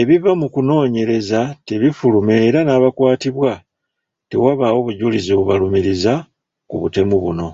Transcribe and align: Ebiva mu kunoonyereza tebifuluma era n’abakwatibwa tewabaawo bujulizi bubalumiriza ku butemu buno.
Ebiva 0.00 0.30
mu 0.40 0.46
kunoonyereza 0.54 1.40
tebifuluma 1.66 2.32
era 2.46 2.60
n’abakwatibwa 2.64 3.52
tewabaawo 4.28 4.78
bujulizi 4.86 5.32
bubalumiriza 5.38 6.12
ku 6.68 6.74
butemu 6.80 7.16
buno. 7.24 7.48